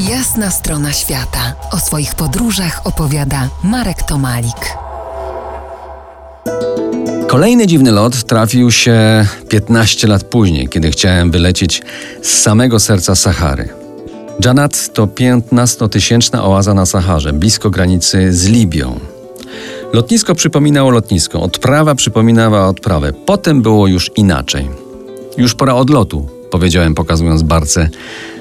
Jasna 0.00 0.50
strona 0.50 0.92
świata. 0.92 1.54
O 1.72 1.78
swoich 1.78 2.14
podróżach 2.14 2.80
opowiada 2.84 3.48
Marek 3.64 4.02
Tomalik. 4.02 4.76
Kolejny 7.28 7.66
dziwny 7.66 7.92
lot 7.92 8.24
trafił 8.24 8.70
się 8.70 9.26
15 9.48 10.08
lat 10.08 10.24
później, 10.24 10.68
kiedy 10.68 10.90
chciałem 10.90 11.30
wylecieć 11.30 11.82
z 12.22 12.42
samego 12.42 12.80
serca 12.80 13.14
Sahary. 13.14 13.68
Janat 14.44 14.92
to 14.92 15.06
15-tysięczna 15.06 16.44
oaza 16.44 16.74
na 16.74 16.86
Saharze, 16.86 17.32
blisko 17.32 17.70
granicy 17.70 18.32
z 18.32 18.46
Libią. 18.46 19.00
Lotnisko 19.92 20.34
przypominało 20.34 20.90
lotnisko, 20.90 21.40
odprawa 21.40 21.94
przypominała 21.94 22.68
odprawę. 22.68 23.12
Potem 23.12 23.62
było 23.62 23.86
już 23.86 24.10
inaczej. 24.16 24.68
Już 25.36 25.54
pora 25.54 25.74
odlotu, 25.74 26.28
powiedziałem 26.50 26.94
pokazując 26.94 27.42
barce 27.42 27.88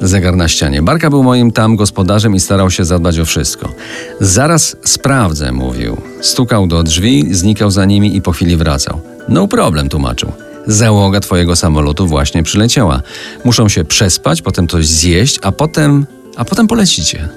zegar 0.00 0.36
na 0.36 0.48
ścianie. 0.48 0.82
Barka 0.82 1.10
był 1.10 1.22
moim 1.22 1.52
tam 1.52 1.76
gospodarzem 1.76 2.34
i 2.34 2.40
starał 2.40 2.70
się 2.70 2.84
zadbać 2.84 3.18
o 3.18 3.24
wszystko. 3.24 3.72
Zaraz 4.20 4.76
sprawdzę, 4.84 5.52
mówił. 5.52 5.96
Stukał 6.20 6.66
do 6.66 6.82
drzwi, 6.82 7.26
znikał 7.30 7.70
za 7.70 7.84
nimi 7.84 8.16
i 8.16 8.22
po 8.22 8.32
chwili 8.32 8.56
wracał. 8.56 9.00
No 9.28 9.48
problem, 9.48 9.88
tłumaczył. 9.88 10.32
Załoga 10.66 11.20
twojego 11.20 11.56
samolotu 11.56 12.06
właśnie 12.06 12.42
przyleciała. 12.42 13.02
Muszą 13.44 13.68
się 13.68 13.84
przespać, 13.84 14.42
potem 14.42 14.68
coś 14.68 14.86
zjeść, 14.86 15.38
a 15.42 15.52
potem... 15.52 16.06
a 16.36 16.44
potem 16.44 16.66
polecicie. 16.66 17.28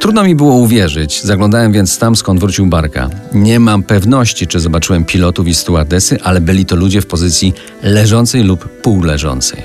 Trudno 0.00 0.24
mi 0.24 0.34
było 0.34 0.54
uwierzyć, 0.54 1.22
zaglądałem 1.22 1.72
więc 1.72 1.98
tam, 1.98 2.16
skąd 2.16 2.40
wrócił 2.40 2.66
Barka. 2.66 3.10
Nie 3.32 3.60
mam 3.60 3.82
pewności, 3.82 4.46
czy 4.46 4.60
zobaczyłem 4.60 5.04
pilotów 5.04 5.48
i 5.48 5.54
stewardesy, 5.54 6.18
ale 6.22 6.40
byli 6.40 6.66
to 6.66 6.76
ludzie 6.76 7.00
w 7.00 7.06
pozycji 7.06 7.54
leżącej 7.82 8.44
lub 8.44 8.68
półleżącej. 8.68 9.62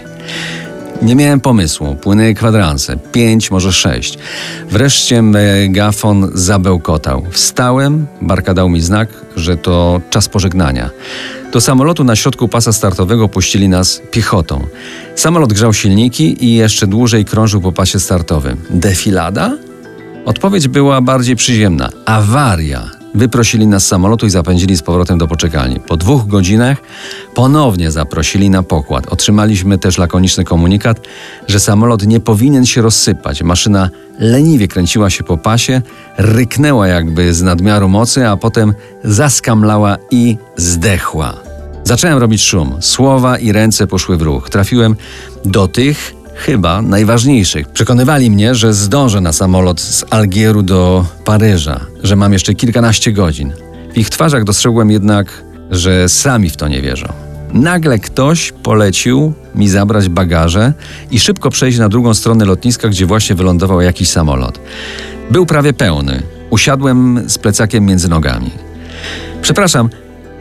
Nie 1.03 1.16
miałem 1.16 1.39
pomysłu, 1.39 1.95
płynęły 1.95 2.34
kwadranse, 2.34 2.98
pięć, 2.98 3.52
może 3.52 3.73
sześć. 3.73 4.17
Wreszcie 4.70 5.21
megafon 5.21 6.31
zabełkotał. 6.34 7.26
Wstałem, 7.31 8.07
Barka 8.21 8.54
dał 8.54 8.70
mi 8.70 8.82
znak, 8.82 9.09
że 9.35 9.57
to 9.57 10.01
czas 10.09 10.29
pożegnania. 10.29 10.90
Do 11.54 11.62
samolotu 11.62 12.04
na 12.04 12.15
środku 12.15 12.48
pasa 12.48 12.74
startowego 12.74 13.29
puścili 13.29 13.70
nas 13.70 14.01
piechotą. 14.12 14.68
Samolot 15.15 15.54
grzał 15.54 15.74
silniki 15.74 16.46
i 16.46 16.55
jeszcze 16.55 16.87
dłużej 16.87 17.26
krążył 17.26 17.62
po 17.62 17.71
pasie 17.71 17.99
startowym. 17.99 18.57
Defilada? 18.70 19.57
Odpowiedź 20.26 20.68
była 20.68 21.01
bardziej 21.01 21.35
przyziemna. 21.35 21.90
Awaria. 22.05 23.02
Wyprosili 23.15 23.67
nas 23.67 23.83
z 23.83 23.87
samolotu 23.87 24.25
i 24.25 24.29
zapędzili 24.29 24.77
z 24.77 24.81
powrotem 24.81 25.17
do 25.17 25.27
poczekalni. 25.27 25.79
Po 25.79 25.97
dwóch 25.97 26.27
godzinach 26.27 26.77
ponownie 27.35 27.91
zaprosili 27.91 28.49
na 28.49 28.63
pokład. 28.63 29.07
Otrzymaliśmy 29.07 29.77
też 29.77 29.97
lakoniczny 29.97 30.43
komunikat, 30.43 31.01
że 31.47 31.59
samolot 31.59 32.07
nie 32.07 32.19
powinien 32.19 32.65
się 32.65 32.81
rozsypać. 32.81 33.43
Maszyna 33.43 33.89
leniwie 34.19 34.67
kręciła 34.67 35.09
się 35.09 35.23
po 35.23 35.37
pasie, 35.37 35.81
ryknęła 36.17 36.87
jakby 36.87 37.34
z 37.34 37.41
nadmiaru 37.41 37.89
mocy, 37.89 38.27
a 38.27 38.37
potem 38.37 38.73
zaskamlała 39.03 39.97
i 40.11 40.37
zdechła. 40.57 41.34
Zacząłem 41.84 42.17
robić 42.17 42.43
szum. 42.43 42.77
Słowa 42.79 43.37
i 43.37 43.51
ręce 43.51 43.87
poszły 43.87 44.17
w 44.17 44.21
ruch. 44.21 44.49
Trafiłem 44.49 44.95
do 45.45 45.67
tych, 45.67 46.15
chyba 46.35 46.81
najważniejszych. 46.81 47.70
Przekonywali 47.70 48.31
mnie, 48.31 48.55
że 48.55 48.73
zdążę 48.73 49.21
na 49.21 49.34
samolot 49.34 49.81
z 49.81 50.05
Algieru 50.09 50.63
do 50.63 51.05
Paryża, 51.25 51.79
że 52.03 52.15
mam 52.15 52.34
jeszcze 52.34 52.53
kilkanaście 52.53 53.12
godzin. 53.12 53.53
W 53.93 53.98
ich 53.98 54.09
twarzach 54.09 54.43
dostrzegłem 54.43 54.91
jednak, 54.91 55.43
że 55.71 56.09
sami 56.09 56.49
w 56.49 56.57
to 56.57 56.67
nie 56.67 56.81
wierzą. 56.81 57.13
Nagle 57.53 57.99
ktoś 57.99 58.53
polecił 58.63 59.34
mi 59.55 59.70
zabrać 59.70 60.09
bagaże 60.09 60.73
i 61.12 61.20
szybko 61.20 61.49
przejść 61.49 61.77
na 61.77 61.90
drugą 61.90 62.13
stronę 62.13 62.45
lotniska, 62.45 62.90
gdzie 62.90 63.05
właśnie 63.05 63.35
wylądował 63.35 63.81
jakiś 63.81 64.09
samolot. 64.09 64.59
Był 65.31 65.45
prawie 65.45 65.73
pełny. 65.73 66.23
Usiadłem 66.50 67.23
z 67.28 67.38
plecakiem 67.38 67.85
między 67.85 68.09
nogami. 68.09 68.51
Przepraszam, 69.41 69.90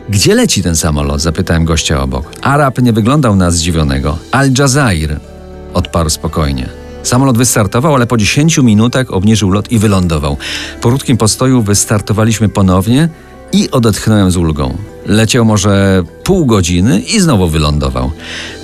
gdzie 0.09 0.35
leci 0.35 0.63
ten 0.63 0.77
samolot? 0.77 1.21
zapytałem 1.21 1.65
gościa 1.65 2.03
obok. 2.03 2.33
Arab 2.43 2.83
nie 2.83 2.93
wyglądał 2.93 3.37
na 3.37 3.51
zdziwionego. 3.51 4.19
Al 4.31 4.51
Jazair, 4.59 5.21
odparł 5.75 6.11
spokojnie. 6.11 6.69
Samolot 7.03 7.39
wystartował, 7.39 7.95
ale 7.95 8.07
po 8.07 8.17
10 8.17 8.59
minutach 8.59 9.11
obniżył 9.11 9.51
lot 9.51 9.73
i 9.73 9.79
wylądował. 9.79 10.37
Po 10.81 10.89
krótkim 10.89 11.17
postoju 11.17 11.63
wystartowaliśmy 11.63 12.49
ponownie 12.49 13.09
i 13.53 13.71
odetchnąłem 13.71 14.31
z 14.31 14.37
ulgą. 14.37 14.77
Leciał 15.07 15.45
może 15.45 16.03
pół 16.25 16.47
godziny 16.47 17.01
i 17.01 17.21
znowu 17.21 17.49
wylądował. 17.49 18.11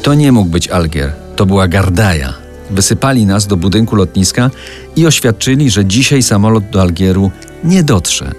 To 0.02 0.14
nie 0.14 0.32
mógł 0.32 0.50
być 0.50 0.68
Algier, 0.68 1.12
to 1.36 1.46
była 1.46 1.68
Gardaja. 1.68 2.34
Wysypali 2.70 3.26
nas 3.26 3.46
do 3.46 3.56
budynku 3.56 3.96
lotniska 3.96 4.50
i 4.96 5.06
oświadczyli, 5.06 5.70
że 5.70 5.84
dzisiaj 5.84 6.22
samolot 6.22 6.70
do 6.70 6.80
Algieru 6.80 7.30
nie 7.64 7.82
dotrze. 7.82 8.32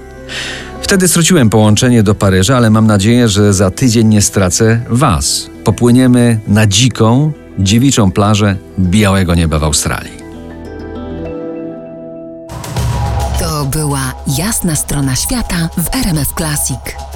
Wtedy 0.82 1.08
straciłem 1.08 1.50
połączenie 1.50 2.04
do 2.04 2.16
Paryża, 2.16 2.58
ale 2.58 2.70
mam 2.70 2.88
nadzieję, 2.88 3.30
że 3.30 3.54
za 3.54 3.72
tydzień 3.72 4.08
nie 4.08 4.22
stracę 4.22 4.82
Was. 4.90 5.50
Popłyniemy 5.64 6.40
na 6.48 6.68
dziką, 6.68 7.32
dziewiczą 7.60 8.12
plażę 8.12 8.56
białego 8.80 9.36
nieba 9.36 9.60
w 9.60 9.64
Australii. 9.64 10.20
To 13.40 13.66
była 13.66 14.14
jasna 14.38 14.76
strona 14.76 15.16
świata 15.16 15.70
w 15.78 15.96
RMF 15.96 16.34
Classic. 16.38 17.09